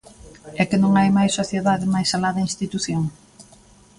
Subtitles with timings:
[0.61, 3.03] ¿É que non hai máis sociedade máis alá da institución?